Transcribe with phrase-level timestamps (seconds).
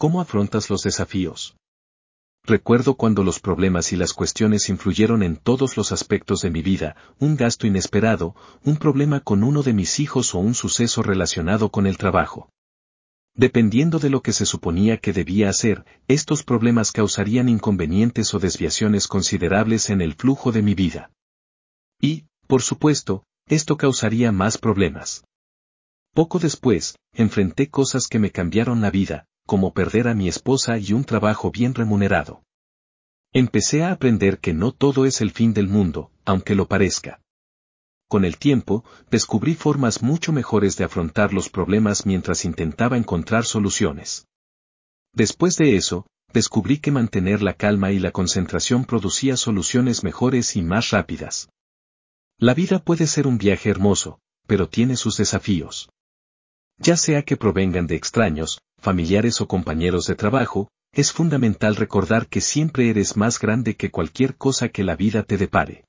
[0.00, 1.58] ¿Cómo afrontas los desafíos?
[2.42, 6.96] Recuerdo cuando los problemas y las cuestiones influyeron en todos los aspectos de mi vida,
[7.18, 8.34] un gasto inesperado,
[8.64, 12.48] un problema con uno de mis hijos o un suceso relacionado con el trabajo.
[13.34, 19.06] Dependiendo de lo que se suponía que debía hacer, estos problemas causarían inconvenientes o desviaciones
[19.06, 21.10] considerables en el flujo de mi vida.
[22.00, 25.24] Y, por supuesto, esto causaría más problemas.
[26.14, 30.92] Poco después, enfrenté cosas que me cambiaron la vida, como perder a mi esposa y
[30.92, 32.44] un trabajo bien remunerado.
[33.32, 37.20] Empecé a aprender que no todo es el fin del mundo, aunque lo parezca.
[38.06, 44.28] Con el tiempo, descubrí formas mucho mejores de afrontar los problemas mientras intentaba encontrar soluciones.
[45.12, 50.62] Después de eso, descubrí que mantener la calma y la concentración producía soluciones mejores y
[50.62, 51.48] más rápidas.
[52.38, 55.90] La vida puede ser un viaje hermoso, pero tiene sus desafíos.
[56.78, 62.40] Ya sea que provengan de extraños, familiares o compañeros de trabajo, es fundamental recordar que
[62.40, 65.84] siempre eres más grande que cualquier cosa que la vida te depare.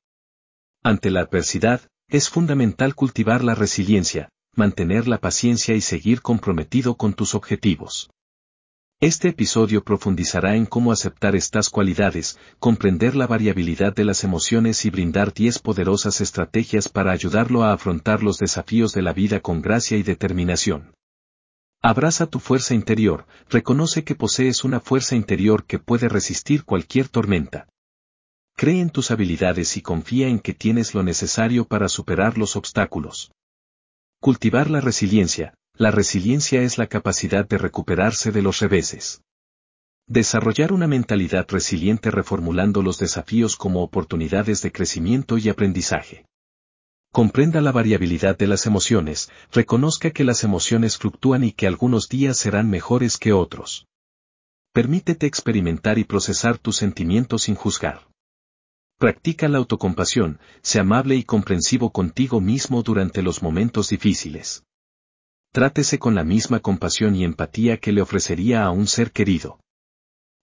[0.83, 7.13] Ante la adversidad, es fundamental cultivar la resiliencia, mantener la paciencia y seguir comprometido con
[7.13, 8.09] tus objetivos.
[8.99, 14.91] Este episodio profundizará en cómo aceptar estas cualidades, comprender la variabilidad de las emociones y
[14.91, 19.97] brindar 10 poderosas estrategias para ayudarlo a afrontar los desafíos de la vida con gracia
[19.97, 20.93] y determinación.
[21.83, 27.67] Abraza tu fuerza interior, reconoce que posees una fuerza interior que puede resistir cualquier tormenta.
[28.55, 33.31] Cree en tus habilidades y confía en que tienes lo necesario para superar los obstáculos.
[34.19, 35.55] Cultivar la resiliencia.
[35.73, 39.23] La resiliencia es la capacidad de recuperarse de los reveses.
[40.05, 46.25] Desarrollar una mentalidad resiliente reformulando los desafíos como oportunidades de crecimiento y aprendizaje.
[47.13, 52.37] Comprenda la variabilidad de las emociones, reconozca que las emociones fluctúan y que algunos días
[52.37, 53.85] serán mejores que otros.
[54.71, 58.07] Permítete experimentar y procesar tus sentimientos sin juzgar.
[58.97, 64.63] Practica la autocompasión, sé amable y comprensivo contigo mismo durante los momentos difíciles.
[65.51, 69.59] Trátese con la misma compasión y empatía que le ofrecería a un ser querido.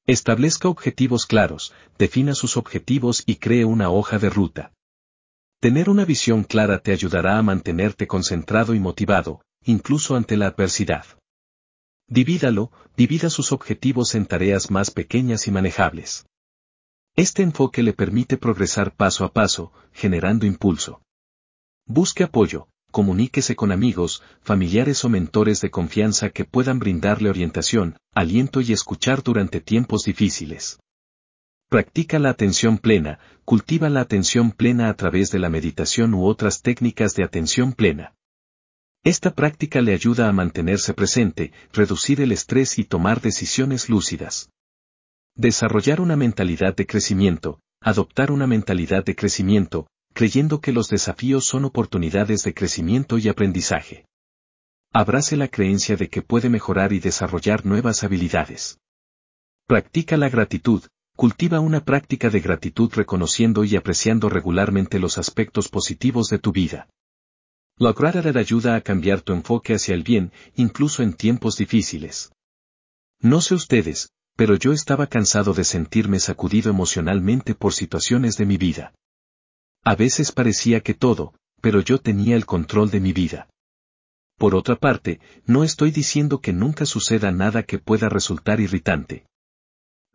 [0.07, 4.75] Establezca objetivos claros, defina sus objetivos y cree una hoja de ruta.
[5.61, 11.05] Tener una visión clara te ayudará a mantenerte concentrado y motivado, incluso ante la adversidad.
[12.07, 16.27] Divídalo, divida sus objetivos en tareas más pequeñas y manejables.
[17.17, 21.03] Este enfoque le permite progresar paso a paso, generando impulso.
[21.87, 28.61] Busque apoyo, comuníquese con amigos, familiares o mentores de confianza que puedan brindarle orientación, aliento
[28.61, 30.79] y escuchar durante tiempos difíciles.
[31.71, 36.63] Practica la atención plena, cultiva la atención plena a través de la meditación u otras
[36.63, 38.15] técnicas de atención plena.
[39.05, 44.51] Esta práctica le ayuda a mantenerse presente, reducir el estrés y tomar decisiones lúcidas.
[45.37, 51.67] Desarrollar una mentalidad de crecimiento, adoptar una mentalidad de crecimiento, creyendo que los desafíos son
[51.67, 54.07] oportunidades de crecimiento y aprendizaje.
[54.91, 58.79] Abrace la creencia de que puede mejorar y desarrollar nuevas habilidades.
[59.67, 60.83] Practica la gratitud,
[61.19, 66.89] Cultiva una práctica de gratitud reconociendo y apreciando regularmente los aspectos positivos de tu vida.
[67.77, 72.31] Lograr ayuda a cambiar tu enfoque hacia el bien, incluso en tiempos difíciles.
[73.21, 78.57] No sé ustedes, pero yo estaba cansado de sentirme sacudido emocionalmente por situaciones de mi
[78.57, 78.95] vida.
[79.83, 83.49] A veces parecía que todo, pero yo tenía el control de mi vida.
[84.37, 89.27] Por otra parte, no estoy diciendo que nunca suceda nada que pueda resultar irritante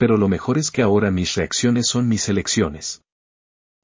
[0.03, 3.03] pero lo mejor es que ahora mis reacciones son mis elecciones.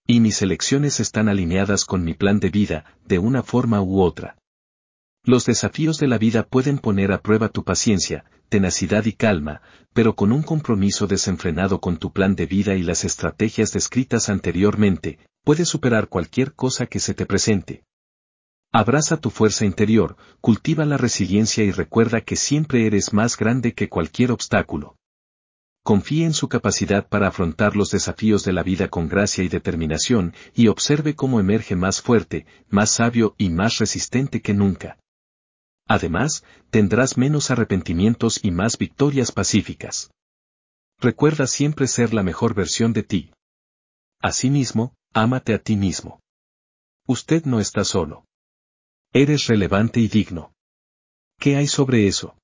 [0.05, 4.35] Y mis elecciones están alineadas con mi plan de vida, de una forma u otra.
[5.23, 9.61] Los desafíos de la vida pueden poner a prueba tu paciencia, tenacidad y calma,
[9.93, 15.19] pero con un compromiso desenfrenado con tu plan de vida y las estrategias descritas anteriormente,
[15.45, 17.85] puedes superar cualquier cosa que se te presente.
[18.73, 23.87] Abraza tu fuerza interior, cultiva la resiliencia y recuerda que siempre eres más grande que
[23.87, 24.98] cualquier obstáculo
[25.89, 30.35] confíe en su capacidad para afrontar los desafíos de la vida con gracia y determinación,
[30.53, 34.99] y observe cómo emerge más fuerte, más sabio y más resistente que nunca.
[35.87, 40.11] Además, tendrás menos arrepentimientos y más victorias pacíficas.
[40.99, 43.31] Recuerda siempre ser la mejor versión de ti.
[44.21, 46.19] Asimismo, ámate a ti mismo.
[47.07, 48.25] Usted no está solo.
[49.11, 50.53] Eres relevante y digno.
[51.39, 52.38] ¿Qué hay sobre eso?